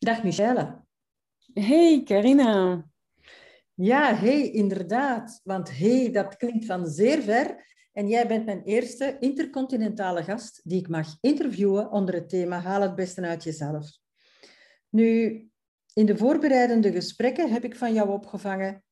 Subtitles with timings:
[0.00, 0.84] Dag Michelle.
[1.54, 2.84] Hey Carina.
[3.74, 5.40] Ja, hey, inderdaad.
[5.44, 7.66] Want hey, dat klinkt van zeer ver.
[7.92, 12.80] En jij bent mijn eerste intercontinentale gast die ik mag interviewen onder het thema Haal
[12.80, 13.98] het beste uit jezelf.
[14.88, 15.48] Nu,
[15.92, 18.84] in de voorbereidende gesprekken heb ik van jou opgevangen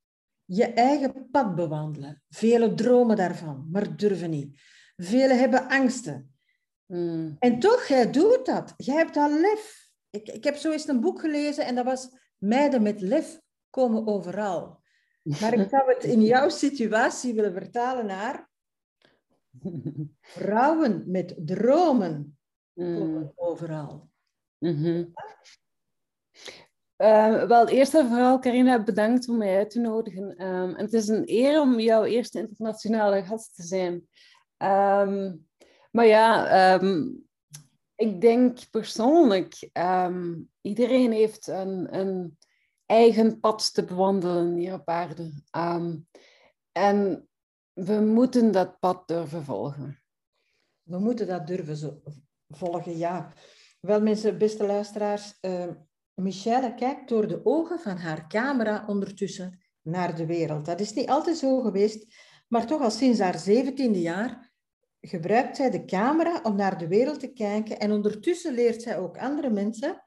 [0.45, 2.23] je eigen pad bewandelen.
[2.29, 4.61] Velen dromen daarvan, maar durven niet.
[4.97, 6.35] Velen hebben angsten.
[6.87, 7.37] Hmm.
[7.39, 8.75] En toch, jij doet dat.
[8.77, 9.88] Jij hebt al lef.
[10.11, 12.09] Ik, ik heb zo eens een boek gelezen en dat was
[12.39, 13.41] Meiden met lef
[13.71, 14.81] komen overal.
[15.23, 18.49] Maar ik zou het in jouw situatie willen vertalen naar
[20.21, 22.39] vrouwen met dromen
[22.75, 23.33] komen mm.
[23.35, 24.11] overal.
[24.59, 25.13] Mm
[27.47, 30.47] wel, eerst en vooral, Carina, bedankt om mij uit te nodigen.
[30.47, 33.93] Um, het is een eer om jouw eerste internationale gast te zijn.
[34.59, 35.47] Um,
[35.91, 37.28] maar ja, um,
[37.99, 42.39] ik denk persoonlijk, um, iedereen heeft een, een,
[42.87, 45.43] eigen pad te bewandelen hier op aarde.
[45.57, 46.07] Um,
[46.73, 47.29] en
[47.73, 50.03] we moeten dat pad durven volgen.
[50.83, 52.03] We moeten dat durven
[52.49, 53.33] volgen, ja.
[53.81, 54.03] Wel,
[54.37, 55.67] beste luisteraars, uh,
[56.15, 60.65] Michelle kijkt door de ogen van haar camera ondertussen naar de wereld.
[60.65, 62.15] Dat is niet altijd zo geweest,
[62.49, 64.48] maar toch al sinds haar zeventiende jaar
[65.01, 69.19] gebruikt zij de camera om naar de wereld te kijken en ondertussen leert zij ook
[69.19, 70.03] andere mensen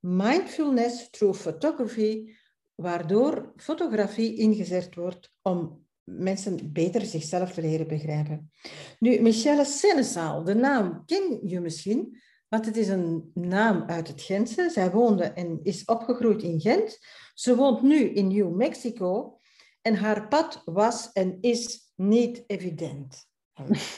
[0.00, 2.32] mindfulness through photography,
[2.74, 8.50] waardoor fotografie ingezet wordt om mensen beter zichzelf te leren begrijpen.
[8.98, 14.22] Nu, Michelle Sennesaal, de naam ken je misschien, want het is een naam uit het
[14.22, 14.70] Gentse.
[14.70, 16.98] Zij woonde en is opgegroeid in Gent.
[17.34, 19.38] Ze woont nu in New Mexico
[19.82, 23.29] en haar pad was en is niet evident.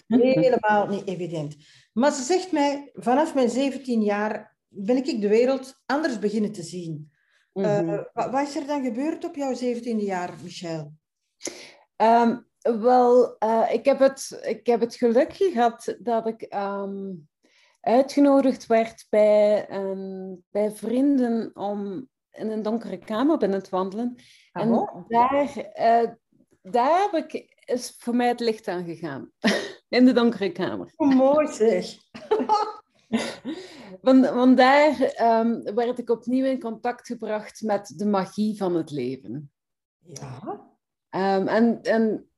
[0.07, 1.57] Helemaal niet evident.
[1.93, 6.63] Maar ze zegt mij, vanaf mijn 17 jaar ben ik de wereld anders beginnen te
[6.63, 7.11] zien.
[7.53, 10.93] Mm wat, is er dan gebeurd op jouw 17e jaar, Michel?
[11.97, 17.29] Ehm, wel, uh, ik, heb het, ik heb het geluk gehad dat ik um,
[17.81, 24.17] uitgenodigd werd bij, um, bij vrienden om in een donkere kamer binnen te wandelen.
[24.53, 26.11] Ah, en daar, uh,
[26.63, 29.31] daar heb ik is voor mij het licht aangegaan.
[29.89, 30.93] In de donkere kamer.
[30.97, 31.95] Hoe mooi zeg.
[34.01, 38.91] want, want daar um, werd ik opnieuw in contact gebracht met de magie van het
[38.91, 39.53] leven.
[39.99, 40.41] Ja.
[41.11, 42.31] Um, en, en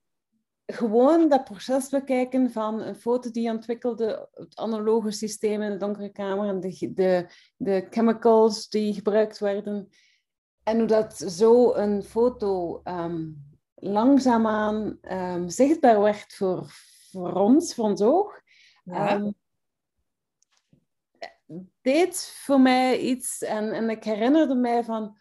[0.66, 5.76] gewoon dat proces bekijken van een foto die je ontwikkelde, het analoge systeem in de
[5.76, 9.88] donkere kamer en de, de, de chemicals die gebruikt werden.
[10.62, 13.53] En hoe dat zo een foto um,
[13.84, 16.66] langzaamaan um, zichtbaar werd voor,
[17.10, 18.40] voor ons, voor ons oog,
[18.84, 19.14] ja.
[19.14, 19.34] um,
[21.80, 23.42] deed voor mij iets.
[23.42, 25.18] En, en ik herinnerde mij van,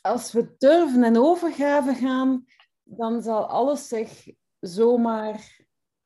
[0.00, 2.46] als we durven en overgave gaan,
[2.82, 4.28] dan zal alles zich
[4.60, 5.58] zomaar...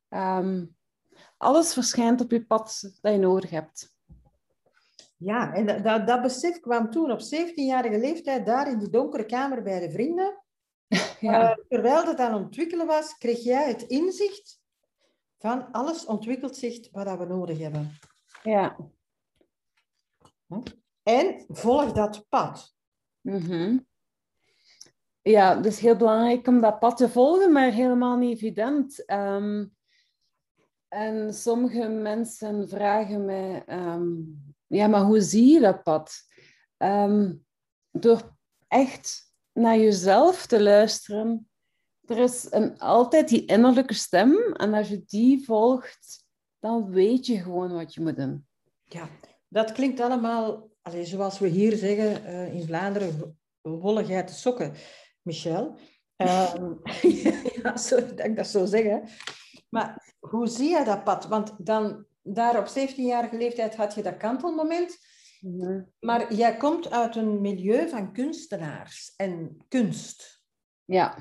[0.09, 0.77] Um,
[1.37, 3.93] alles verschijnt op je pad dat je nodig hebt.
[5.17, 9.63] Ja, en dat, dat besef kwam toen op 17-jarige leeftijd daar in die donkere kamer
[9.63, 10.44] bij de vrienden.
[11.25, 11.51] Ja.
[11.51, 14.61] Uh, terwijl dat aan ontwikkelen was, kreeg jij het inzicht
[15.39, 17.99] van alles ontwikkelt zich wat we nodig hebben.
[18.43, 18.77] Ja.
[21.03, 22.75] En volg dat pad.
[23.21, 23.87] Mm
[25.23, 29.11] Ja, het is heel belangrijk om dat pad te volgen, maar helemaal niet evident.
[29.11, 29.77] Um,
[30.89, 36.13] en sommige mensen vragen mij, um, ja, maar hoe zie je dat pad?
[36.79, 37.47] Um,
[37.91, 38.37] door
[38.69, 41.49] echt naar jezelf te luisteren.
[42.07, 46.25] Er is een, altijd die innerlijke stem en als je die volgt,
[46.59, 48.47] dan weet je gewoon wat je moet doen.
[48.85, 49.09] Ja,
[49.49, 54.75] dat klinkt allemaal, allez, zoals we hier zeggen uh, in Vlaanderen, wolligheid de sokken,
[55.23, 55.77] Michel.
[56.17, 56.81] Um,
[57.63, 59.01] ja, sorry dat ik dat zo zeg.
[59.69, 61.27] Maar hoe zie je dat pad?
[61.27, 64.99] Want dan, daar op 17-jarige leeftijd had je dat kantelmoment.
[66.01, 70.43] Maar jij komt uit een milieu van kunstenaars en kunst.
[70.85, 71.17] Ja.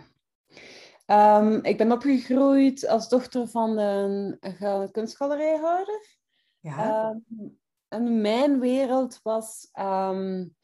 [1.05, 6.17] Um, ik ben opgegroeid als dochter van een, een kunstgalerijhouder.
[6.59, 7.09] Ja.
[7.09, 10.55] Um, en mijn wereld was um,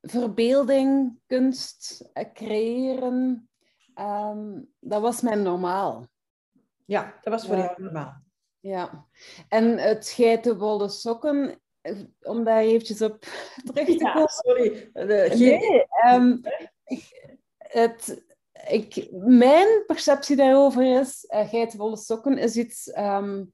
[0.00, 3.48] verbeelding, kunst, creëren.
[4.80, 6.06] dat was mijn normaal.
[6.84, 8.22] Ja, dat was voor jou normaal.
[8.60, 9.06] Ja,
[9.48, 11.60] en het geitenwolle sokken
[12.20, 13.18] om daar eventjes op
[13.72, 14.28] terug te komen.
[14.28, 14.90] sorry.
[15.38, 16.40] nee, um,
[17.56, 18.24] het,
[18.68, 23.52] ik, mijn perceptie daarover is, uh, geitenwolle sokken is iets um,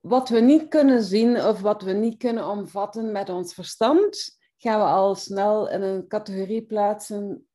[0.00, 4.38] wat we niet kunnen zien of wat we niet kunnen omvatten met ons verstand.
[4.56, 7.46] gaan we al snel in een categorie plaatsen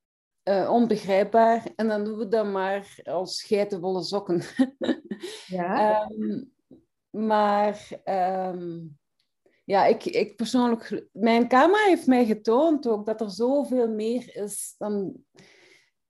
[0.44, 1.68] uh, onbegrijpbaar.
[1.76, 4.42] En dan doen we dat maar als geitenwolle sokken.
[5.48, 6.10] Ja.
[6.10, 6.52] um,
[7.10, 8.97] maar um,
[9.68, 11.08] ja, ik, ik persoonlijk...
[11.12, 15.16] Mijn camera heeft mij getoond ook dat er zoveel meer is dan...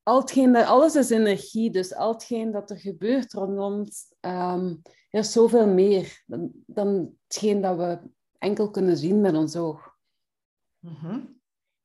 [0.04, 3.86] Al hetgeen, alles is energie, dus al hetgeen dat er gebeurt rondom
[4.22, 8.00] um, er is zoveel meer dan, dan hetgeen dat we
[8.38, 9.96] enkel kunnen zien met ons oog.
[10.80, 11.42] -hmm.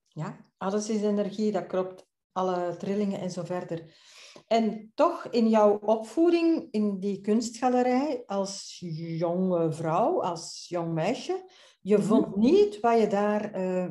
[0.09, 3.97] Ja, alles is energie, dat klopt alle trillingen en zo verder.
[4.47, 8.77] En toch in jouw opvoeding in die kunstgalerij als
[9.19, 11.51] jonge vrouw, als jong meisje,
[11.81, 12.07] je mhm.
[12.07, 13.89] vond niet wat je daar uh,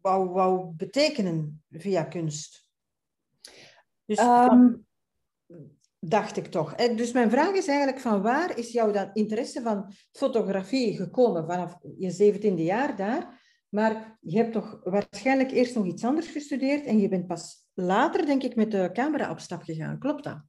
[0.00, 2.70] wou, wou betekenen via kunst.
[4.04, 4.86] Dus um,
[5.98, 6.74] dacht ik toch.
[6.74, 11.46] En dus mijn vraag is eigenlijk van waar is jouw dan interesse van fotografie gekomen
[11.46, 13.40] vanaf je zeventiende jaar daar?
[13.68, 18.26] Maar je hebt toch waarschijnlijk eerst nog iets anders gestudeerd en je bent pas later,
[18.26, 19.98] denk ik, met de camera op stap gegaan.
[19.98, 20.42] Klopt dat?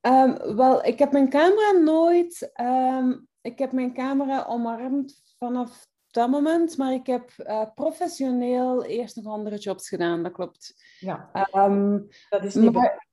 [0.00, 2.52] Um, wel, ik heb mijn camera nooit...
[2.60, 9.16] Um, ik heb mijn camera omarmd vanaf dat moment, maar ik heb uh, professioneel eerst
[9.16, 10.74] nog andere jobs gedaan, dat klopt.
[10.98, 13.06] Ja, um, dat is niet maar,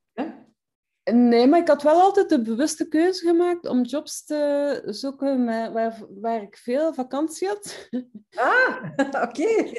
[1.13, 5.71] Nee, maar ik had wel altijd de bewuste keuze gemaakt om jobs te zoeken met,
[5.71, 7.89] waar, waar ik veel vakantie had.
[8.35, 8.83] Ah,
[9.27, 9.71] oké.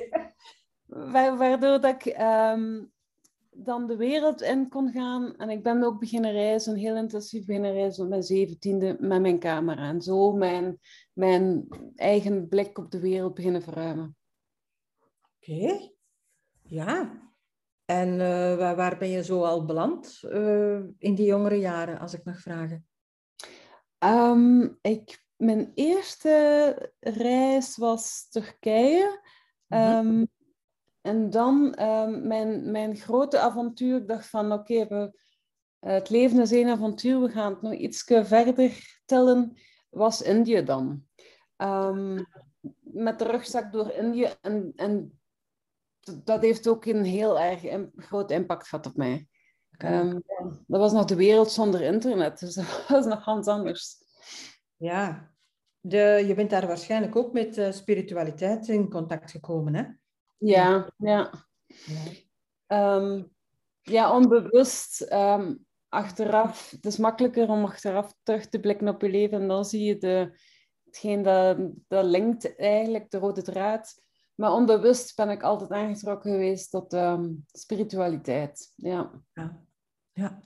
[1.37, 2.93] Waardoor dat ik um,
[3.65, 5.37] dan de wereld in kon gaan.
[5.37, 9.39] En ik ben ook beginnen reizen, heel intensief beginnen reizen op mijn zeventiende met mijn
[9.39, 9.89] camera.
[9.89, 10.79] En zo mijn,
[11.13, 14.17] mijn eigen blik op de wereld beginnen verruimen.
[15.37, 15.91] Oké,
[16.63, 17.29] ja.
[17.85, 22.15] En uh, waar, waar, ben je zo al beland uh, in die jongere jaren, als
[22.15, 22.87] ik mag vragen?
[24.05, 29.21] Um, ik, mijn eerste reis was Turkije.
[29.69, 30.29] Um,
[31.01, 33.97] en dan um, mijn, mijn grote avontuur.
[33.97, 35.13] Ik dacht van oké, okay,
[35.81, 37.21] het leven is één avontuur.
[37.21, 39.57] We gaan het nog iets verder tellen.
[39.91, 41.05] Was Indië dan.
[42.81, 44.29] met de rugzak door Indië.
[44.41, 45.21] En, en
[46.25, 49.29] dat heeft ook een heel erg een groot impact gehad op mij.
[49.85, 50.23] Um,
[50.67, 53.97] dat was nog de wereld zonder internet, dus dat was nog ganz anders.
[54.77, 55.33] Ja,
[55.81, 59.85] de, je bent daar waarschijnlijk ook met uh, spiritualiteit in contact gekomen, hè?
[60.41, 61.31] Ja, ja.
[62.67, 63.31] Ja, um,
[63.83, 65.13] ja onbewust.
[65.13, 69.65] Um, achteraf, het is makkelijker om achteraf terug te blikken op je leven en dan
[69.65, 70.39] zie je de,
[70.85, 71.59] hetgeen dat,
[71.89, 74.03] dat linkt eigenlijk, de rode draad.
[74.35, 78.73] Maar onbewust ben ik altijd aangetrokken geweest tot um, spiritualiteit.
[78.77, 79.23] Ja.
[79.33, 79.65] ja.
[80.13, 80.41] ja.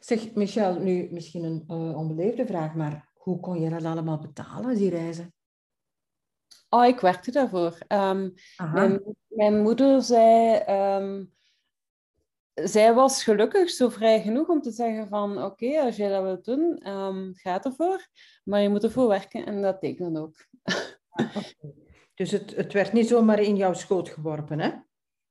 [0.00, 4.74] Zeg, Michel, nu misschien een uh, onbeleefde vraag, maar hoe kon je dat allemaal betalen,
[4.74, 5.34] die reizen?
[6.74, 7.78] Oh, ik werkte daarvoor.
[7.88, 8.34] Um,
[8.72, 10.62] mijn, mijn, moeder zei...
[10.96, 11.32] Um,
[12.54, 15.42] zij was gelukkig zo vrij genoeg om te zeggen van...
[15.42, 18.08] Oké, als jij dat wilt doen, um, ga ervoor.
[18.44, 20.46] Maar je moet ervoor werken en dat deed ik dan ook.
[21.08, 21.36] Ah,
[22.14, 24.70] dus het, het werd niet zomaar in jouw schoot geworpen, hè?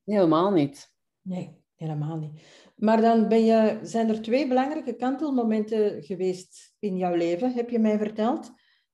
[0.03, 0.93] Helemaal niet.
[1.21, 2.41] Nee, helemaal niet.
[2.75, 7.79] Maar dan ben je, zijn er twee belangrijke kantelmomenten geweest in jouw leven, heb je
[7.79, 8.51] mij verteld,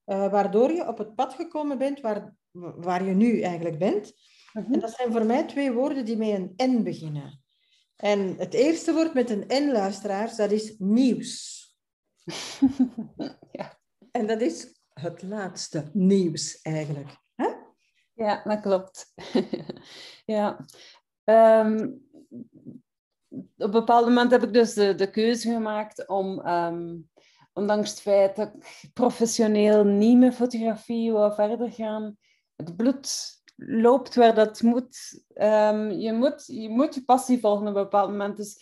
[0.07, 4.14] uh, waardoor je op het pad gekomen bent waar, waar je nu eigenlijk bent.
[4.54, 4.73] Mhm.
[4.73, 7.42] En dat zijn voor mij twee woorden die met een N beginnen.
[7.95, 11.56] En het eerste woord met een N, luisteraars, dat is nieuws.
[13.52, 13.80] ja.
[14.11, 17.26] En dat is het laatste nieuws eigenlijk.
[18.18, 19.14] Ja, dat klopt.
[20.35, 20.66] ja.
[21.23, 22.06] Um,
[23.30, 27.09] op een bepaald moment heb ik dus de, de keuze gemaakt om, um,
[27.57, 32.18] ondanks het feit dat ik professioneel niet met fotografie wil verder gaan,
[32.56, 35.23] het bloed loopt waar dat moet.
[35.33, 38.37] Um, je, moet je moet je passie volgen op een bepaald moment.
[38.37, 38.57] Dus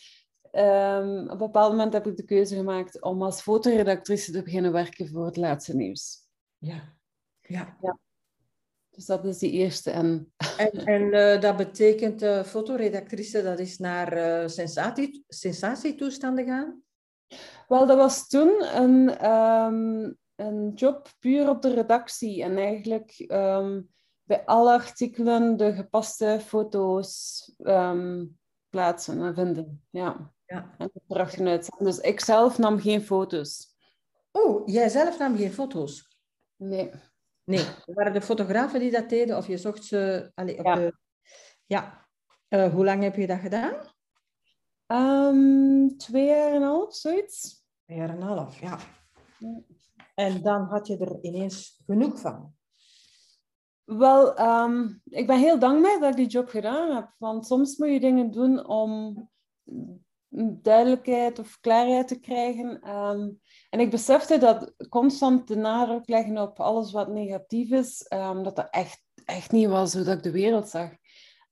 [0.52, 4.72] um, op een bepaald moment heb ik de keuze gemaakt om als fotoredactrice te beginnen
[4.72, 6.18] werken voor het laatste nieuws.
[6.58, 6.98] Ja,
[7.42, 7.78] ja.
[7.82, 8.00] ja.
[8.90, 9.92] Dus dat is die eerste.
[9.92, 16.84] En, en, en uh, dat betekent uh, fotoredactrice, dat is naar uh, sensatie, sensatietoestanden gaan?
[17.68, 22.44] Wel, dat was toen een, um, een job puur op de redactie.
[22.44, 23.90] En eigenlijk um,
[24.24, 28.38] bij alle artikelen de gepaste foto's um,
[28.70, 29.84] plaatsen en vinden.
[29.90, 30.34] Ja.
[30.46, 30.76] ja.
[30.78, 31.70] En erachter uit.
[31.80, 33.74] Dus ik zelf nam geen foto's.
[34.32, 36.18] Oh, jij zelf nam geen foto's?
[36.56, 36.92] Nee.
[37.44, 40.32] Nee, waren de fotografen die dat deden of je zocht ze...
[40.34, 40.76] Allez, op ja.
[40.76, 40.98] De...
[41.66, 42.08] ja.
[42.50, 43.95] Uh, hoe lang heb je dat gedaan?
[44.88, 47.66] Um, twee jaar en een half, zoiets.
[47.86, 48.80] Twee jaar en een half, ja.
[50.16, 52.54] En dan had je er ineens genoeg van.
[53.84, 57.16] Wel, ehm, ik ben heel dankbaar dat ik die job gedaan heb.
[57.18, 59.30] Want soms moet je dingen doen om
[60.62, 62.82] duidelijkheid of klaarheid te krijgen.
[62.82, 63.30] Ehm,
[63.70, 68.56] en ik besefte dat constant de nadruk leggen op alles wat negatief is, um, dat
[68.56, 70.90] dat echt, echt niet was hoe dat ik de wereld zag.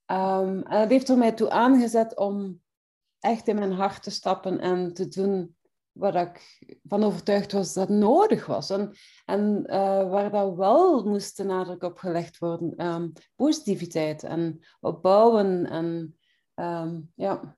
[0.06, 2.63] en dat heeft er mij toe aangezet om
[3.24, 5.56] echt in mijn hart te stappen en te doen
[5.92, 8.70] waar ik van overtuigd was dat nodig was.
[8.70, 8.92] En,
[9.26, 12.86] en uh, waar dat wel moest de nadruk op gelegd worden.
[12.86, 15.70] Um, positiviteit en opbouwen.
[15.70, 16.18] En
[16.56, 17.58] um, ja.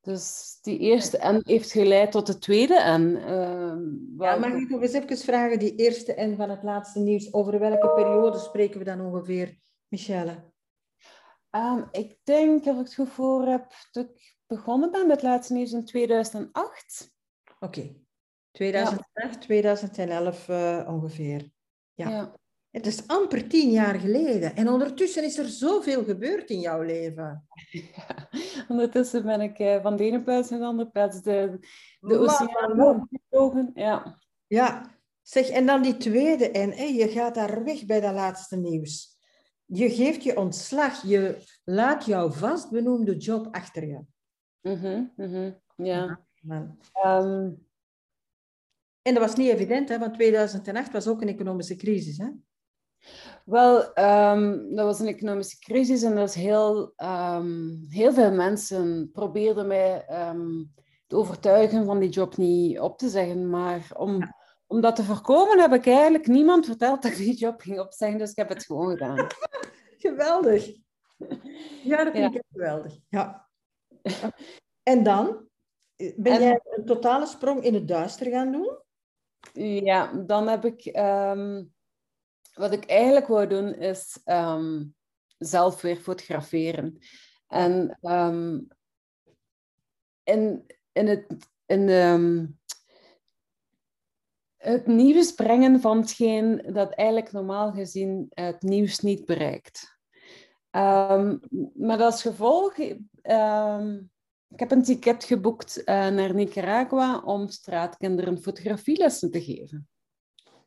[0.00, 3.16] Dus die eerste N heeft geleid tot de tweede N.
[3.16, 7.32] Uh, ja, mag ik nog eens even vragen, die eerste N van het laatste nieuws,
[7.32, 9.58] over welke periode spreken we dan ongeveer,
[9.88, 10.50] Michelle?
[11.50, 15.24] Um, ik denk, als ik het goed voor heb, dat ik begonnen ben met het
[15.24, 17.10] laatste nieuws in 2008.
[17.60, 17.94] Oké.
[18.50, 21.50] 2008, 2011 uh, ongeveer.
[21.94, 22.08] Ja.
[22.08, 22.34] ja.
[22.70, 24.56] Het is amper tien jaar geleden.
[24.56, 27.46] En ondertussen is er zoveel gebeurd in jouw leven.
[27.96, 28.28] Ja,
[28.68, 31.58] ondertussen ben ik uh, van de ene plaats naar de andere plaats de,
[32.00, 33.70] de oceaan gevlogen.
[33.74, 34.18] Ja.
[34.46, 34.90] ja,
[35.22, 36.50] zeg, en dan die tweede.
[36.50, 39.16] En hey, je gaat daar weg bij dat laatste nieuws.
[39.64, 41.02] Je geeft je ontslag.
[41.02, 44.00] Je laat jouw vastbenoemde job achter je.
[44.62, 46.20] Mm -hmm, ja.
[47.04, 47.66] Um,
[49.02, 52.18] en dat was niet evident, hè, want 2008 was ook een economische crisis.
[52.18, 52.28] Hè?
[53.44, 59.10] Wel, um, dat was een economische crisis en dat is heel, um, heel veel mensen
[59.12, 60.04] probeerden mij
[61.06, 63.50] te overtuigen van die job niet op te zeggen.
[63.50, 64.32] Maar om,
[64.66, 68.18] om dat te voorkomen heb ik eigenlijk niemand verteld dat ik die job ging opzeggen,
[68.18, 69.26] dus ik heb het gewoon gedaan.
[69.98, 70.70] geweldig.
[71.84, 72.98] Ja, dat vind ik geweldig.
[73.08, 73.48] Ja.
[74.82, 75.48] En dan?
[76.16, 78.78] Ben jij een totale sprong in het duister gaan doen?
[79.84, 80.84] Ja, dan heb ik...
[80.84, 81.64] Ehm,
[82.54, 84.84] wat ik eigenlijk wou doen, is ehm,
[85.38, 86.98] zelf weer fotograferen.
[87.46, 88.68] En um,
[90.22, 91.50] in, in het...
[91.66, 91.88] In,
[94.62, 99.91] het nieuws brengen van hetgeen dat eigenlijk normaal gezien het nieuws niet bereikt.
[100.76, 101.40] Um,
[101.74, 102.76] maar als gevolg
[104.52, 109.88] ik heb een ticket geboekt uh, naar Nicaragua om straatkinderen fotografielessen te geven.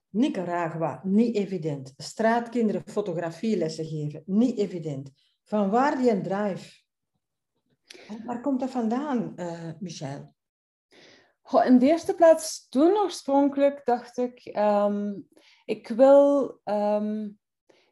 [0.10, 1.94] Nicaragua, niet evident.
[1.98, 5.12] Straatkinderen fotografielessen geven, niet evident.
[5.44, 6.84] Van waar die een drive?
[8.26, 10.34] Waar komt dat vandaan, uh, Michel?
[11.42, 15.28] Goh, in de eerste plaats, toen oorspronkelijk dacht ik, um,
[15.66, 17.40] ik wil um,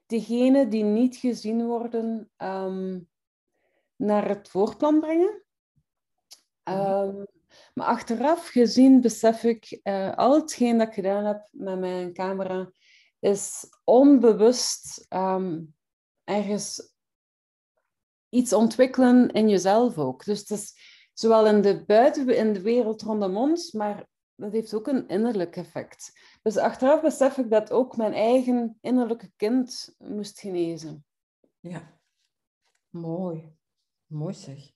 [0.05, 3.09] diegenen die niet gezien worden um,
[3.95, 5.43] naar het voorplan brengen.
[6.63, 7.25] Um,
[7.73, 12.71] maar achteraf gezien besef ik, uh, al hetgeen dat ik gedaan heb met mijn camera,
[13.19, 15.75] is onbewust um,
[16.23, 16.93] ergens
[18.29, 20.25] iets ontwikkelen in jezelf ook.
[20.25, 20.75] Dus het is
[21.13, 25.55] zowel in de buiten, in de wereld rondom ons, maar dat heeft ook een innerlijk
[25.55, 26.19] effect.
[26.41, 31.05] Dus achteraf besef ik dat ook mijn eigen innerlijke kind moest genezen.
[31.59, 31.99] Ja,
[32.89, 33.55] mooi.
[34.05, 34.73] Mooi zeg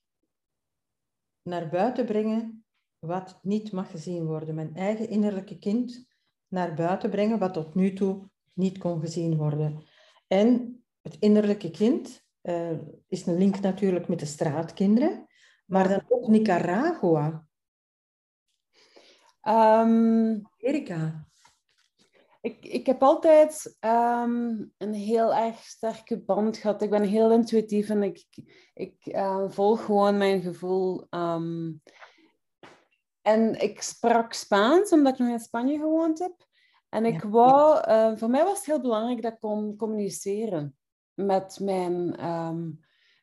[1.48, 2.64] naar buiten brengen
[2.98, 4.54] wat niet mag gezien worden.
[4.54, 6.06] Mijn eigen innerlijke kind
[6.48, 9.82] naar buiten brengen wat tot nu toe niet kon gezien worden.
[10.26, 15.26] En het innerlijke kind uh, is een link natuurlijk met de straatkinderen,
[15.66, 17.46] maar dan ook Nicaragua.
[19.48, 21.26] Um, Amerika.
[22.40, 26.82] Ik, ik heb altijd um, een heel erg sterke band gehad.
[26.82, 28.26] Ik ben heel intuïtief en ik,
[28.74, 31.06] ik uh, volg gewoon mijn gevoel.
[31.10, 31.82] Um,
[33.22, 36.46] en ik sprak Spaans omdat ik nog in Spanje gewoond heb.
[36.88, 37.28] En ik ja.
[37.28, 40.76] wou, uh, voor mij was het heel belangrijk dat ik kon communiceren
[41.14, 42.80] met, mijn, um,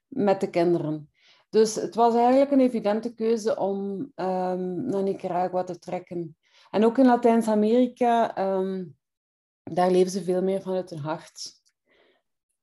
[0.07, 1.09] met de kinderen.
[1.55, 6.37] Dus het was eigenlijk een evidente keuze om naar Nicaragua te trekken.
[6.69, 8.33] En ook in Latijns-Amerika
[9.63, 11.61] daar leven ze veel meer vanuit hun hart.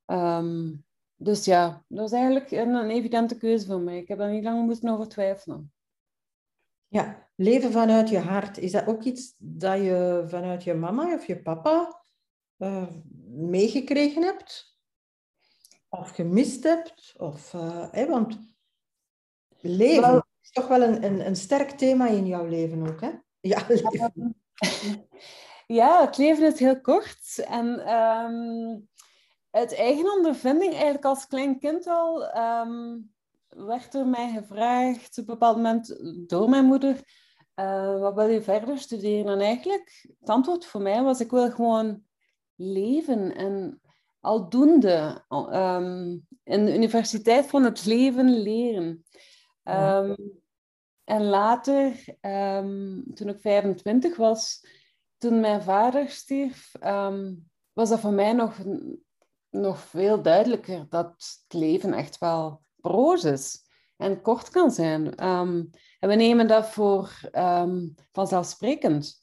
[0.07, 0.85] Um,
[1.17, 3.99] dus ja, dat was eigenlijk een, een, evidente keuze voor mij.
[3.99, 5.73] Ik heb daar niet lang moeten over twijfelen.
[6.89, 8.59] Ja, leven vanuit je hart.
[8.59, 12.03] Is dat ook iets dat je vanuit je mama of je papa
[12.59, 12.89] uh,
[13.29, 14.79] meegekregen hebt?
[15.89, 17.15] Of gemist hebt?
[17.17, 18.52] Of, uh, want
[19.63, 23.11] leven wel, is toch wel een, een, een sterk thema in jouw leven ook, hè?
[23.41, 24.37] Ja, leven.
[25.67, 27.39] Ja, het leven is heel kort.
[27.39, 28.89] En um,
[29.51, 33.13] uit eigen ondervinding, eigenlijk als klein kind al, um,
[33.49, 37.01] werd er mij gevraagd op een bepaald moment door mijn moeder,
[37.57, 39.33] uh, wat wil je verder studeren?
[39.33, 42.03] En eigenlijk, het antwoord voor mij was, ik wil gewoon
[42.55, 43.37] leven.
[43.37, 43.81] En
[44.21, 49.05] aldoende um, in de Universiteit van het Leven leren.
[49.65, 50.17] Um,
[51.05, 52.05] En later,
[53.15, 54.67] toen ik 25 was,
[55.19, 56.73] toen mijn vader stierf,
[57.73, 58.59] was dat voor mij nog,
[59.51, 65.15] nog veel duidelijker dat het leven echt wel broos is en kort kan zijn.
[65.15, 67.21] en we nemen dat voor
[68.13, 69.21] vanzelfsprekend.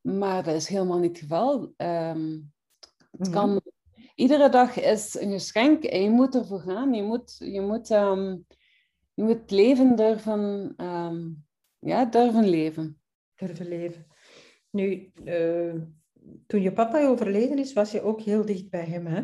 [0.00, 1.74] Maar dat is helemaal niet het geval.
[1.76, 3.30] Mhm.
[3.30, 3.60] kan,
[4.14, 6.94] iedere dag is een geschenk en je moet ervoor gaan.
[6.94, 7.88] Je moet, je moet,
[9.14, 11.44] je moet leven durven, um,
[11.78, 13.00] ja, durven leven.
[13.34, 14.06] Durven leven.
[14.70, 15.82] Nu, uh,
[16.46, 19.22] toen je papa overleden is, was je ook heel dicht bij hem, hè?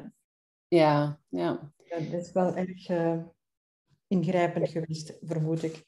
[0.68, 1.72] Ja, ja.
[1.88, 3.22] Dat is wel erg uh,
[4.06, 5.86] ingrijpend geweest, vermoed ik.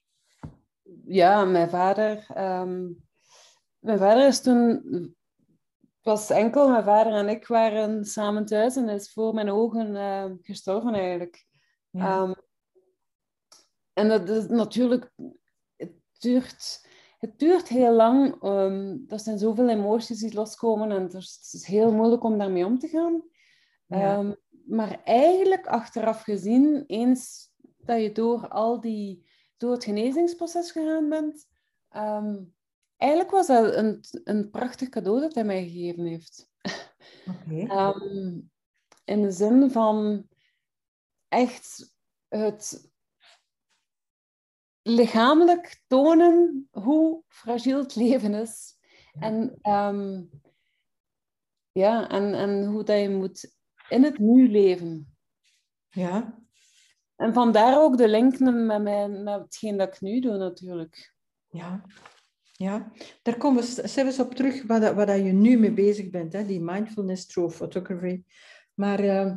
[1.06, 2.26] Ja, mijn vader...
[2.38, 3.08] Um,
[3.78, 4.82] mijn vader is toen
[6.02, 10.24] was enkel mijn vader en ik waren samen thuis en is voor mijn ogen uh,
[10.42, 11.46] gestorven eigenlijk.
[11.90, 12.34] Um,
[13.92, 15.12] en dat is natuurlijk,
[15.76, 16.86] het duurt,
[17.18, 18.42] het duurt heel lang.
[18.42, 21.14] Um, er zijn zoveel emoties die loskomen en het
[21.52, 23.22] is heel moeilijk om daarmee om te gaan.
[24.18, 31.08] Um, maar eigenlijk achteraf gezien, eens dat je door al die, door het genezingsproces gegaan
[31.08, 31.48] bent,
[33.00, 36.50] Eigenlijk was dat een, een prachtig cadeau dat hij mij gegeven heeft.
[37.26, 37.66] Okay.
[37.78, 38.40] Ehm,
[39.04, 40.26] in de zin van
[41.28, 41.94] echt
[42.28, 42.89] het
[44.90, 48.78] lichamelijk tonen hoe fragiel het leven is.
[49.18, 50.30] En, um,
[51.72, 53.54] ja, en, en hoe dat je moet
[53.88, 55.16] in het nu leven.
[55.90, 56.38] Ja.
[57.16, 61.14] En vandaar ook de link met, mijn, met hetgeen dat ik nu doe natuurlijk.
[61.48, 61.84] Ja,
[62.52, 62.92] ja,
[63.22, 66.46] daar komen we zelfs op terug wat, wat je nu mee bezig bent, hè?
[66.46, 68.22] die mindfulness through photography.
[68.74, 69.36] Maar uh,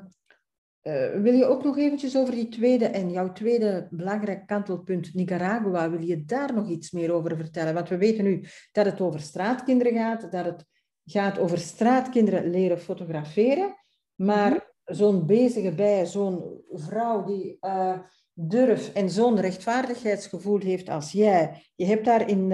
[1.21, 6.01] wil je ook nog eventjes over die tweede en jouw tweede belangrijk kantelpunt, Nicaragua, wil
[6.01, 7.73] je daar nog iets meer over vertellen?
[7.73, 10.65] Want we weten nu dat het over straatkinderen gaat, dat het
[11.05, 13.75] gaat over straatkinderen leren fotograferen,
[14.15, 14.59] maar mhm.
[14.83, 17.99] zo'n bezige bij, zo'n vrouw die uh,
[18.33, 22.51] durf en zo'n rechtvaardigheidsgevoel heeft als jij, je hebt daar in...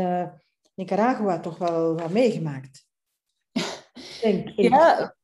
[0.79, 2.85] Nicaragua toch wel wat meegemaakt.
[4.21, 4.69] Denk ik.
[4.69, 5.15] Ja,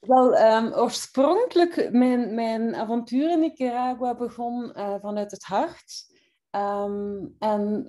[0.00, 6.06] wel, um, oorspronkelijk, mijn, mijn avontuur in Nicaragua begon uh, vanuit het hart.
[6.50, 7.86] Um, en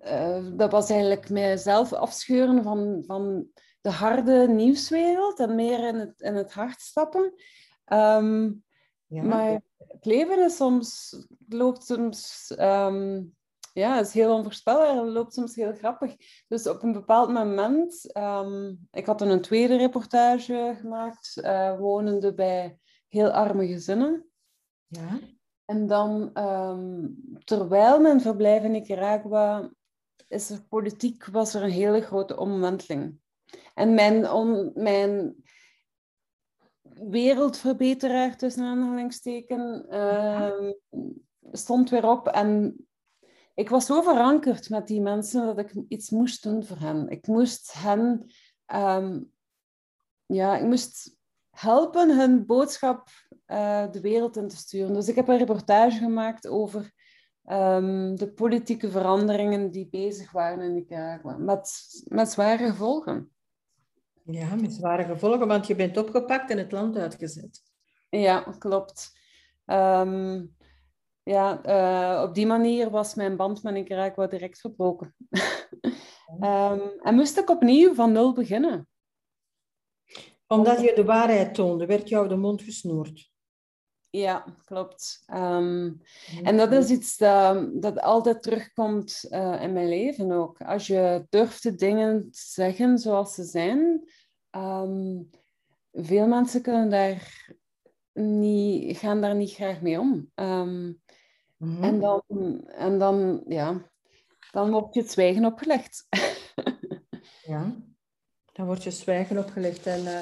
[0.00, 3.46] uh, dat was eigenlijk mijzelf afscheuren van, van
[3.80, 7.32] de harde nieuwswereld en meer in het, in het hart stappen.
[7.92, 8.64] Um,
[9.06, 9.22] ja.
[9.22, 11.16] Maar het leven is soms,
[11.48, 12.52] loopt soms
[13.72, 16.16] ja, het is heel onvoorspelbaar en loopt soms heel grappig.
[16.48, 22.78] Dus op een bepaald moment, um, ik had een tweede reportage gemaakt, uh, wonende bij
[23.08, 24.26] heel arme gezinnen.
[24.86, 25.18] Ja.
[25.64, 29.70] En dan, um, terwijl mijn verblijf in Nicaragua
[30.28, 33.20] is er politiek, was er een hele grote omwenteling.
[33.74, 35.36] En mijn, on, mijn
[36.82, 40.70] wereldverbeteraar, tussen aanhalingstekens, uh,
[41.52, 42.76] stond weer op en
[43.54, 47.08] ik was zo verankerd met die mensen dat ik iets moest doen voor hen.
[47.08, 48.32] Ik moest hen,
[48.66, 49.20] ehm,
[50.26, 53.08] ja, ik moest helpen hun boodschap
[53.46, 54.94] uh, de wereld in te sturen.
[54.94, 56.92] Dus ik heb een reportage gemaakt over
[57.44, 61.70] um, de politieke veranderingen die bezig waren in Nicaragua, met,
[62.04, 63.30] met zware gevolgen.
[64.24, 67.60] Ja, met zware gevolgen, want je bent opgepakt en het land uitgezet.
[68.08, 69.20] Ja, klopt.
[69.66, 70.56] Um,
[71.22, 75.14] ja, uh, op die manier was mijn band met Nicaragua direct verbroken.
[76.40, 78.88] um, en moest ik opnieuw van nul beginnen.
[80.46, 83.30] Omdat je de waarheid toonde, werd jou de mond gesnoerd.
[84.10, 85.24] Ja, klopt.
[85.34, 86.00] Um,
[86.42, 90.62] en dat is iets dat, dat altijd terugkomt uh, in mijn leven ook.
[90.62, 94.08] Als je durft de dingen te zeggen zoals ze zijn,
[94.50, 95.30] um,
[95.92, 97.50] veel mensen kunnen daar
[98.12, 100.30] niet, gaan daar niet graag mee om.
[100.34, 101.02] Um,
[101.62, 101.84] Mhm.
[101.84, 102.22] En, dan,
[102.66, 103.82] en dan, ja,
[104.52, 106.06] dan wordt je zwijgen opgelegd.
[107.52, 107.76] ja,
[108.52, 109.86] dan wordt je zwijgen opgelegd.
[109.86, 110.18] En uh,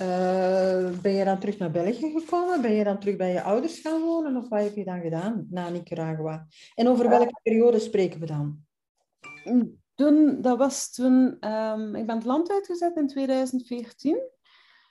[0.00, 2.62] uh, ben je dan terug naar België gekomen?
[2.62, 4.36] Ben je dan terug bij je ouders gaan wonen?
[4.36, 6.46] Of wat heb je dan gedaan na Nicaragua?
[6.74, 8.64] En over welke periode spreken we dan?
[9.94, 11.48] Toen, dat was toen...
[11.48, 14.20] Um, ik ben het land uitgezet in 2014.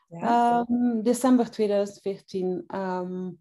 [0.09, 0.65] Ja.
[0.69, 2.63] Um, december 2014.
[2.75, 3.40] Um,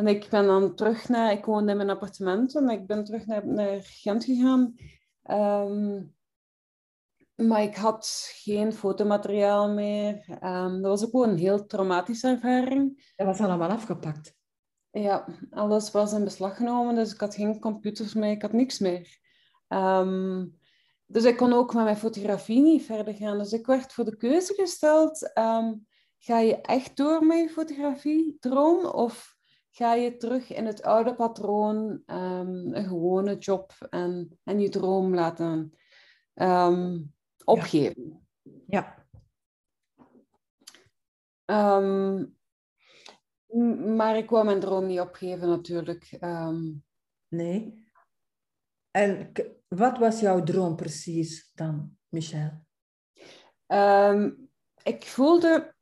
[0.00, 3.26] en ik ben dan terug naar, ik woonde in mijn appartement en ik ben terug
[3.26, 4.74] naar, naar Gent gegaan.
[5.30, 6.14] Um,
[7.34, 10.24] maar ik had geen fotomateriaal meer.
[10.40, 13.12] Ehm, dat was ook gewoon een heel traumatische ervaring.
[13.16, 14.34] Dat was allemaal afgepakt.
[14.90, 18.78] Ja, alles was in beslag genomen, dus ik had geen computers meer, ik had niks
[18.78, 19.18] meer.
[19.68, 20.46] Ehm,
[21.06, 23.38] dus ik kon ook met mijn fotografie niet verder gaan.
[23.38, 25.74] Dus ik werd voor de keuze gesteld, ehm,
[26.18, 29.38] ga je echt door met je fotografie-droom of
[29.70, 35.14] ga je terug in het oude patroon, um, een gewone job en, en je droom
[35.14, 35.72] laten
[37.44, 38.28] opgeven?
[38.66, 38.98] Ja.
[43.96, 46.18] maar ik wou mijn droom niet opgeven natuurlijk.
[47.28, 47.88] nee.
[48.90, 49.32] En
[49.68, 52.64] wat was jouw droom precies dan, Michel?
[54.82, 55.74] Ik voelde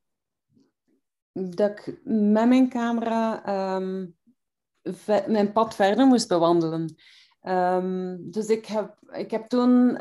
[1.32, 3.42] dat ik met mijn camera
[3.76, 4.16] um,
[5.26, 6.94] mijn pad verder moest bewandelen.
[7.42, 9.98] Um, dus ik heb, ik heb toen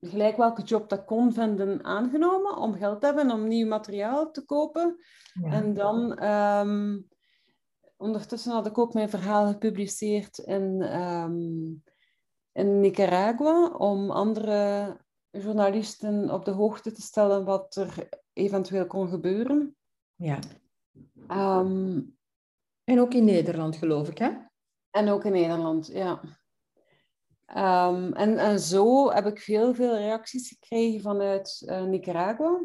[0.00, 4.44] gelijk welke job dat kon vinden aangenomen om geld te hebben om nieuw materiaal te
[4.44, 4.96] kopen.
[5.42, 5.50] Ja.
[5.50, 6.18] En dan
[7.96, 10.82] ondertussen had ik ook mijn verhaal gepubliceerd in,
[12.52, 14.96] in Nicaragua om andere
[15.30, 19.76] journalisten op de hoogte te stellen wat er eventueel kon gebeuren.
[20.14, 20.38] Ja.
[21.28, 22.18] Um,
[22.84, 24.30] en ook in Nederland, geloof ik, hè?
[24.90, 26.20] En ook in Nederland, ja.
[27.56, 32.64] Um, en, en zo heb ik veel, veel reacties gekregen vanuit uh, Nicaragua.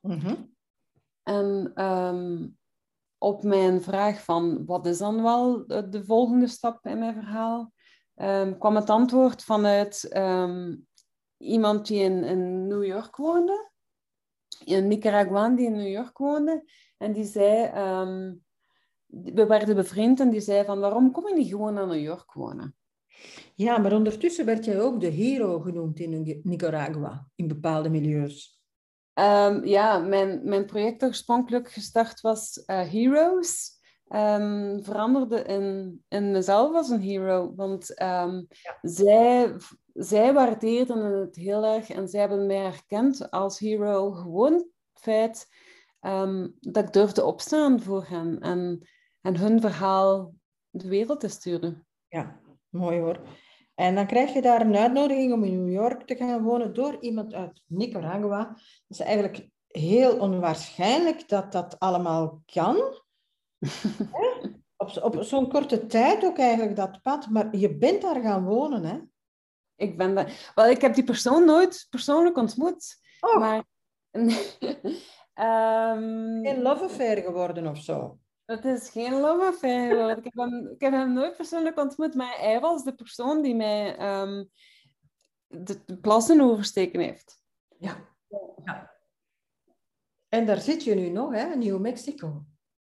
[0.00, 0.54] Mm -hmm.
[1.22, 2.58] En um,
[3.18, 7.72] op mijn vraag van wat is dan wel de, volgende stap in mijn verhaal,
[8.16, 10.86] um, kwam het antwoord vanuit um,
[11.44, 13.70] iemand die in, in, New York woonde,
[14.64, 16.64] een Nicaraguaan die in New York woonde,
[16.98, 17.66] en die zei,
[18.00, 18.44] um,
[19.06, 22.32] we werden bevriend en die zei van waarom kom je niet gewoon naar New York
[22.32, 22.76] wonen?
[23.54, 28.62] Ja, maar ondertussen werd jij ook de hero genoemd in Nicaragua, in bepaalde milieus.
[29.14, 33.72] Um, ja, mijn, mijn project oorspronkelijk gestart was uh, Heroes.
[34.08, 37.54] Um, veranderde in, in mezelf als een hero.
[37.54, 38.78] Want um, ja.
[38.82, 39.56] zij,
[39.94, 44.12] zij waardeerden het heel erg en zij hebben mij herkend als hero.
[44.12, 45.48] Gewoon het feit
[46.60, 48.88] dat ik durfde opstaan voor hen en,
[49.20, 50.34] en hun verhaal
[50.70, 51.86] de wereld te sturen.
[52.08, 53.20] Ja, mooi hoor.
[53.74, 56.96] En dan krijg je daar een uitnodiging om in New York te gaan wonen door
[57.00, 58.44] iemand uit Nicaragua.
[58.44, 62.76] Dat is eigenlijk heel onwaarschijnlijk dat dat allemaal kan.
[64.76, 67.30] op, op zo'n korte tijd ook eigenlijk dat pad.
[67.30, 68.98] Maar je bent daar gaan wonen, hè?
[69.76, 70.14] Ik ben.
[70.54, 72.96] Wel, ik heb die persoon nooit persoonlijk ontmoet.
[73.20, 73.38] Oh.
[73.38, 73.64] Maar...
[74.12, 74.28] um...
[76.46, 78.18] Geen love affair geworden of zo?
[78.44, 82.38] Het is geen love affair Ik heb, hem, ik heb hem nooit persoonlijk ontmoet, maar
[82.38, 84.50] hij was de persoon die mij um,
[85.46, 87.42] de, de plassen oversteken heeft.
[87.78, 87.96] Ja.
[88.64, 88.92] ja.
[90.28, 91.54] En daar zit je nu nog, hè?
[91.54, 92.44] New Mexico.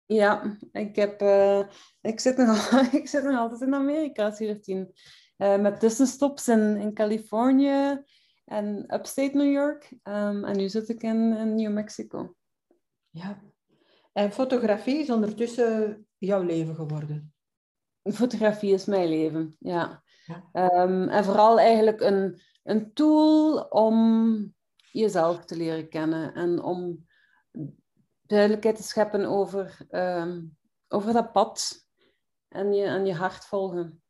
[0.06, 1.64] Ja, ik, heb, uh,
[2.02, 4.94] ik, zit nog, ik zit nog altijd in Amerika, 14.
[5.42, 8.04] Uh, met tussenstops in, in Californië
[8.46, 9.92] en upstate New York.
[10.04, 12.36] Um, en nu zit ik in, in New Mexico.
[13.10, 13.42] Ja,
[14.14, 17.34] en fotografie is ondertussen jouw leven geworden?
[18.14, 20.04] Fotografie is mijn leven, ja.
[20.52, 24.54] Ehm, en vooral eigenlijk een, een tool om
[24.92, 27.08] jezelf te leren kennen en om
[28.22, 30.42] duidelijkheid te scheppen over, ehm,
[30.88, 31.88] over dat pad
[32.48, 34.01] en je, en je hart volgen.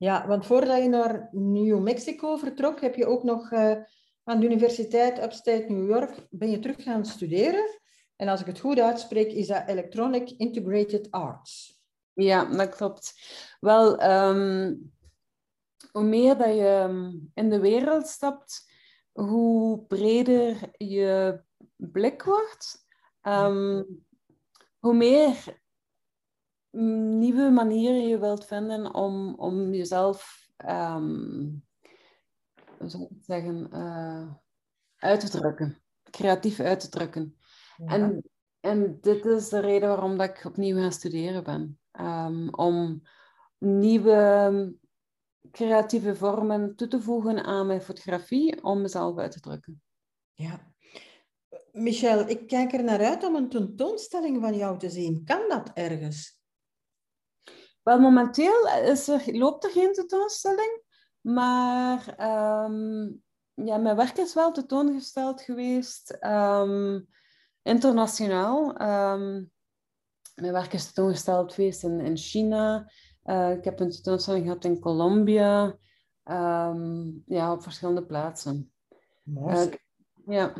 [0.00, 3.76] Ja, want voordat je naar New Mexico vertrok, heb je ook nog uh,
[4.24, 7.80] aan de Universiteit Upstate New York, ben je terug gaan studeren.
[8.16, 11.80] En als ik het goed uitspreek, is dat Electronic Integrated Arts.
[12.12, 13.14] Ja, dat klopt.
[13.60, 14.74] Wel, ehm,
[15.92, 18.72] hoe meer dat je ehm, in de wereld stapt,
[19.12, 21.42] hoe breder je
[21.76, 22.86] blik wordt.
[23.22, 24.04] Um,
[24.78, 25.60] hoe meer
[26.70, 31.64] nieuwe manieren je wilt vinden om, om jezelf, um,
[32.78, 34.32] hoe zou ik zeggen, uh,
[34.96, 35.82] uit te drukken.
[36.10, 37.36] Creatief uit te drukken.
[37.86, 38.22] En,
[38.60, 41.78] en dit is de reden waarom dat ik opnieuw gaan studeren ben.
[42.00, 43.02] Um, om
[43.58, 44.74] nieuwe
[45.50, 49.82] creatieve vormen toe te voegen aan mijn fotografie om mezelf uit te drukken.
[50.32, 50.72] Ja.
[51.72, 55.24] Michel, ik kijk er naar uit om een tentoonstelling van jou te zien.
[55.24, 56.39] Kan dat ergens?
[57.90, 60.82] Wel, momenteel is er, loopt er geen tentoonstelling,
[61.20, 62.08] maar
[62.64, 63.22] um,
[63.54, 66.18] ja, mijn werk is wel tentoongesteld geweest.
[66.20, 67.08] Um,
[67.62, 68.68] internationaal.
[68.68, 69.50] Um,
[70.34, 72.90] mijn werk is tentoongesteld geweest in, in China.
[73.24, 75.76] Uh, ik heb een tentoonstelling gehad in Colombia.
[76.22, 78.72] ehm, ja, op verschillende plaatsen.
[79.22, 79.56] Mooi.
[79.56, 79.72] Eh,
[80.26, 80.52] ja.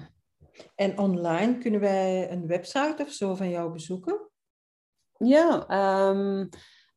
[0.74, 4.30] En online kunnen wij een website of zo van jou bezoeken?
[5.18, 6.46] Ja, ehm,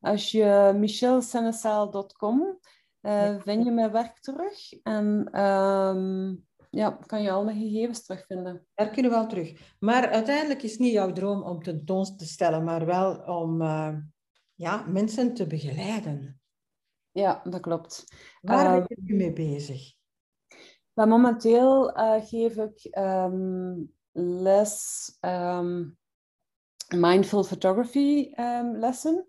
[0.04, 2.58] als je michelsenesaal.com
[3.02, 6.34] uh, vind je mijn werk terug en ehm,
[6.70, 8.66] ja, kan je al mijn gegevens terugvinden.
[8.74, 9.74] Daar kunnen we wel terug.
[9.78, 13.96] Maar uiteindelijk is niet jouw droom om tentoon te stellen, maar wel om uh,
[14.54, 16.40] ja, mensen te begeleiden.
[17.10, 18.04] Ja, dat klopt.
[18.40, 19.92] Waar ben je mee bezig?
[20.92, 25.98] Maar momenteel uh, geef ik um, les um,
[26.96, 29.26] mindful photography um, lessen.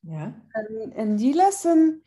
[0.00, 0.46] Ja.
[0.92, 2.02] En die lessen,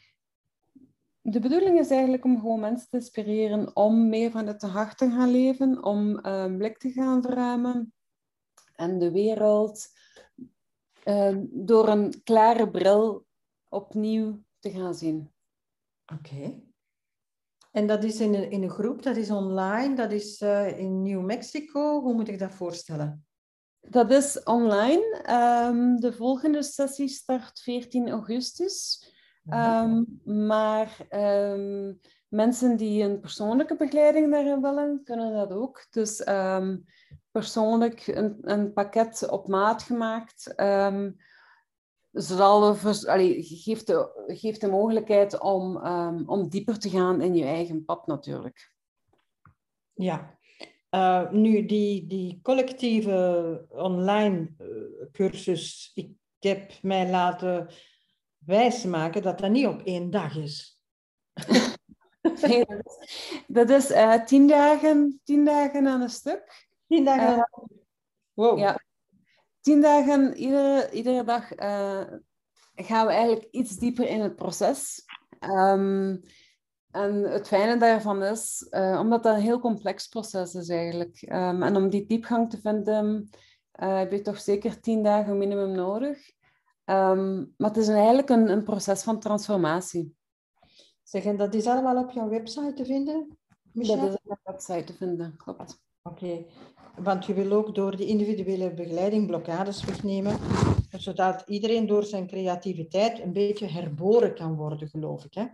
[1.22, 5.10] de bedoeling is eigenlijk om gewoon mensen te inspireren om meer vanuit de hart te
[5.10, 7.94] gaan leven, om um, blik te gaan verruimen
[8.76, 9.88] en de wereld
[11.06, 13.26] um, door een klare bril
[13.70, 15.32] opnieuw te gaan zien.
[16.14, 16.36] Oké.
[16.36, 16.64] Okay.
[17.72, 21.02] En dat is in een, in een groep, dat is online, dat is uh, in
[21.02, 22.02] New Mexico.
[22.02, 23.26] Hoe moet ik dat voorstellen?
[23.82, 25.24] Dat is online.
[25.70, 29.06] Um, de volgende sessie start 14 augustus.
[29.50, 35.88] Um, maar um, mensen die een persoonlijke begeleiding daarin willen, kunnen dat ook.
[35.89, 36.24] Dus
[37.32, 40.54] persoonlijk een, een, pakket op maat gemaakt.
[42.12, 45.78] Zal allee, geeft, de, geeft de mogelijkheid om,
[46.26, 48.74] om dieper te gaan in je eigen pad natuurlijk.
[49.94, 50.39] Ja,
[50.92, 54.68] uh, nu, die, die collectieve online uh,
[55.12, 57.70] cursus, ik heb mij laten
[58.38, 60.82] wijsmaken dat dat niet op één dag is.
[62.42, 62.66] nee,
[63.48, 66.68] dat is uh, tien, dagen, tien dagen aan een stuk.
[66.88, 67.50] Tien dagen?
[68.34, 68.58] wow.
[68.58, 68.84] Ja,
[69.62, 71.48] tien dagen, iedere, iedere dag
[72.76, 75.06] gaan we eigenlijk iets dieper in het proces.
[75.40, 76.22] Um,
[76.92, 81.22] en het fijne daarvan is, uh, omdat dat een heel complex proces is eigenlijk.
[81.22, 83.30] Um, en om die diepgang te vinden,
[83.84, 86.18] uh, heb je toch zeker tien dagen minimum nodig.
[86.86, 90.16] Um, maar het is eigenlijk een, een, proces van transformatie.
[91.04, 93.38] Zeg, en dat is allemaal op jouw website te vinden?
[93.72, 93.96] Michel?
[93.96, 95.82] Dat is op mijn website te vinden, klopt.
[96.04, 96.48] Oké, okay.
[97.04, 100.38] want je wil ook door die individuele begeleiding blokkades wegnemen,
[100.98, 105.34] zodat iedereen door zijn creativiteit een beetje herboren kan worden, geloof ik.
[105.34, 105.46] Hè?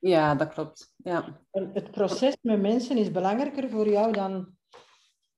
[0.00, 0.94] Ja, dat klopt.
[0.96, 1.40] Ja.
[1.50, 4.48] Het proces met mensen is belangrijker voor jou dan,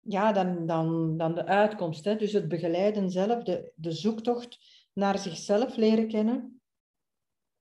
[0.00, 2.04] ja, dan, dan, dan de uitkomst.
[2.04, 2.16] Hè?
[2.16, 4.58] Dus het begeleiden zelf, de, de zoektocht
[4.92, 6.60] naar zichzelf leren kennen.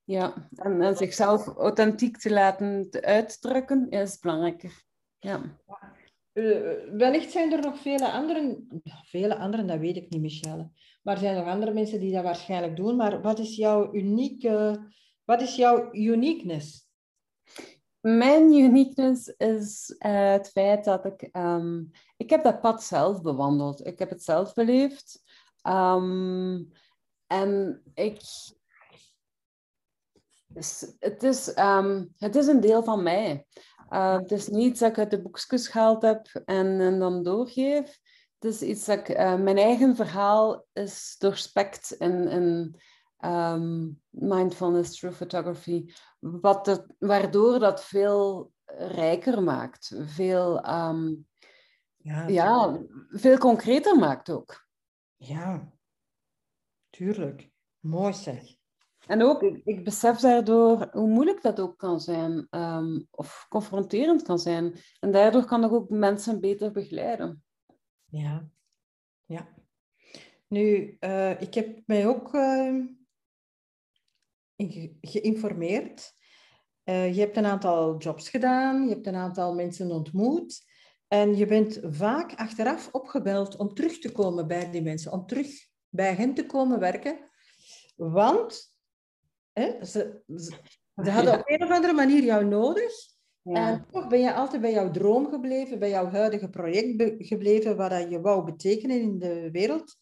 [0.04, 4.84] Ja, en, en zichzelf authentiek te laten uitdrukken is belangrijker.
[5.20, 5.60] Ja.
[6.34, 8.68] Uh, wellicht zijn er nog vele anderen,
[9.04, 10.70] vele anderen, dat weet ik niet, Michelle.
[11.02, 12.96] Maar er zijn nog andere mensen die dat waarschijnlijk doen.
[12.96, 14.88] Maar wat is jouw unieke,
[15.24, 16.90] wat is jouw uniqueness?
[18.00, 21.30] Mijn uniqueness is uh, het feit dat ik...
[21.32, 23.86] Um, ik heb dat pad zelf bewandeld.
[23.86, 25.24] Ik heb het zelf beleefd.
[25.64, 26.72] Um,
[27.28, 28.22] en ik...
[30.48, 33.46] Dus het, is, um, het is een deel van mij.
[33.90, 38.00] Uh, het is niet dat ik uit de boekjes gehaald heb en, en dan doorgeef.
[38.40, 39.10] Het is iets dat ik...
[39.10, 42.28] Uh, mijn eigen verhaal is doorspekt in
[43.26, 51.28] um, mindfulness through photography, wat het, waardoor dat veel rijker maakt, veel, um,
[51.98, 52.80] ja, ja,
[53.10, 54.68] veel concreter maakt ook.
[55.16, 55.72] Ja,
[56.90, 57.50] tuurlijk.
[57.80, 58.60] Mooi zeg.
[59.08, 64.22] En ook, ik, ik, besef daardoor hoe moeilijk dat ook kan zijn, um, of confronterend
[64.22, 64.76] kan zijn.
[65.00, 67.44] En daardoor kan ik ook mensen beter begeleiden.
[68.06, 68.50] Ja,
[69.26, 69.48] ja.
[70.48, 72.86] Nu, uh, ik heb mij ook uh,
[75.02, 76.13] geïnformeerd.
[76.86, 80.69] Uh, je hebt een aantal jobs gedaan, je hebt een aantal mensen ontmoet.
[81.08, 85.47] En je bent vaak achteraf opgebeld om terug te komen bij die mensen, om terug
[85.89, 87.19] bij hen te komen werken.
[87.95, 88.76] Want
[89.54, 90.54] hè, ze, ze,
[90.93, 92.91] hadden op een of andere manier jou nodig.
[93.41, 93.69] Ja.
[93.69, 98.10] En toch ben je altijd bij jouw droom gebleven, bij jouw huidige project gebleven, wat
[98.10, 99.95] je wou betekenen in de wereld.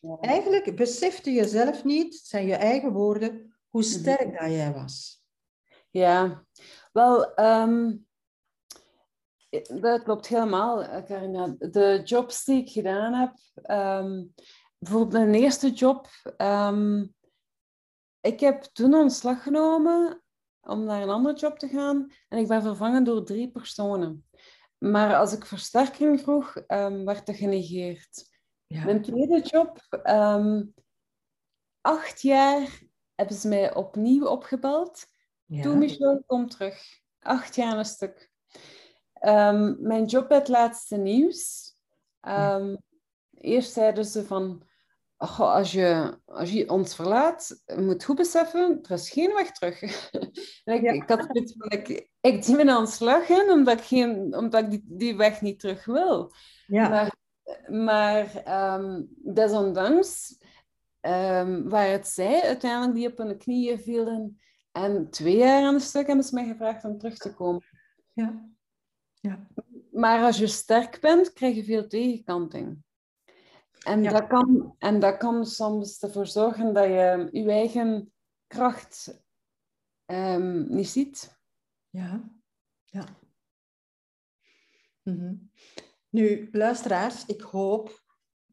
[0.00, 0.16] Ja.
[0.20, 3.90] Eigenlijk besefte je zelf niet, het zijn je eigen woorden, hoe mhm.
[3.90, 5.22] sterk dat jij was.
[5.90, 6.44] Ja,
[6.92, 8.06] wel, um,
[9.80, 11.54] dat klopt helemaal, Carina.
[11.58, 13.34] De jobs die ik gedaan heb,
[13.70, 14.34] um,
[14.78, 17.14] bijvoorbeeld mijn eerste job, um,
[18.20, 20.22] ik heb toen ontslag genomen
[20.60, 24.28] om naar een andere job te gaan en ik ben vervangen door drie personen.
[24.78, 26.52] Maar als ik versterking vroeg,
[27.04, 28.36] werd dat genegeerd.
[28.66, 28.84] Ja.
[28.84, 29.80] Mijn tweede job,
[31.80, 32.87] acht jaar
[33.18, 35.06] hebben ze mij opnieuw opgebeld.
[35.44, 35.62] Ja.
[35.62, 36.82] Toen Michel, kom terug.
[37.20, 38.30] Acht jaar een stuk.
[39.12, 41.72] Ehm, mijn job het laatste nieuws.
[42.22, 42.78] Um,
[43.40, 44.62] Eerst zeiden ze van,
[45.16, 49.80] als, je, als je ons verlaat, moet goed beseffen, er is geen weg terug.
[50.64, 53.78] en ik, ik had zoiets van, ik, ik zie me aan de slag in, omdat
[53.78, 56.32] ik, geen, omdat ik die, die weg niet terug wil.
[56.66, 56.88] Ja.
[56.88, 57.14] Maar,
[57.68, 58.42] maar
[58.78, 60.37] um, desondanks
[61.08, 64.40] um, waar het zij uiteindelijk die op hun knieën vielen
[64.72, 67.62] en twee jaar aan de stuk hebben ze mij gevraagd om terug te komen.
[68.12, 68.48] Ja.
[69.14, 69.48] ja.
[69.90, 72.82] Maar als je sterk bent, krijg je veel tegenkanting.
[73.84, 78.12] En, dat kan, en dat kan soms ervoor zorgen dat je je eigen
[78.46, 79.22] kracht
[80.06, 81.40] um, niet ziet.
[81.90, 82.30] Ja,
[82.84, 83.04] ja.
[85.02, 85.34] Mhm.
[86.08, 88.02] Nu, luisteraars, ik hoop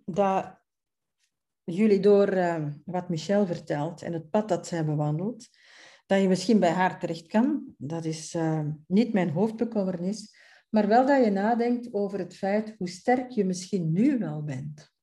[0.05, 0.64] dat
[1.65, 5.47] jullie door uh, wat Michel vertelt en het pad dat zij bewandelt,
[6.05, 7.73] dat je misschien bij haar terecht kan.
[7.77, 10.35] Dat is uh, niet mijn hoofdbekommernis,
[10.69, 14.93] maar wel dat je nadenkt over het feit hoe sterk je misschien nu wel bent.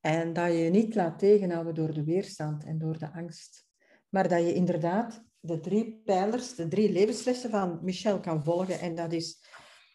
[0.00, 3.66] En dat je je niet laat tegenhouden door de weerstand en door de angst.
[4.08, 8.80] Maar dat je inderdaad de drie pijlers, de drie levenslessen van Michel kan volgen.
[8.80, 9.44] En dat is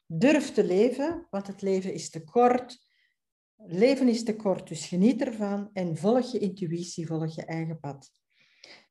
[0.06, 2.89] durf te leven, want het leven is te kort.
[3.66, 8.12] Leven is te kort, dus geniet ervan en volg je intuïtie, volg je eigen pad.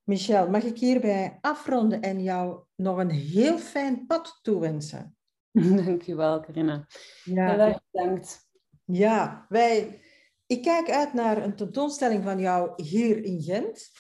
[0.03, 5.17] Michel, mag ik hierbij afronden en jou nog een heel fijn pad toewensen?
[5.85, 6.87] Dankjewel, Carina.
[7.25, 8.47] Ja, Heel erg bedankt.
[8.85, 10.01] Ja, wij
[10.49, 13.91] ik kijk uit naar een tentoonstelling van jou hier in Gent.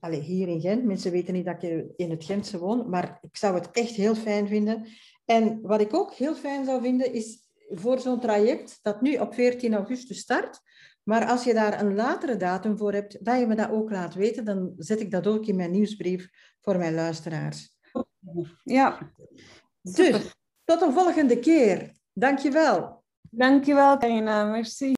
[0.00, 0.84] Allee, hier in Gent.
[0.84, 4.14] Mensen weten niet dat ik in het Gentse woon, maar ik zou het echt heel
[4.14, 4.86] fijn vinden.
[5.24, 9.34] En wat ik ook heel fijn zou vinden, is voor zo'n traject dat nu op
[9.34, 10.60] 14 augustus start.
[11.02, 14.14] Maar als je daar een latere datum voor hebt, dat je me dat ook laat
[14.14, 16.28] weten, dan zet ik dat ook in mijn nieuwsbrief
[16.60, 17.76] voor mijn luisteraars.
[18.64, 19.12] Ja.
[19.82, 21.92] Dus, tot een volgende keer.
[22.12, 23.04] Dankjewel.
[23.30, 24.44] Dankjewel, Carina.
[24.44, 24.92] Merci.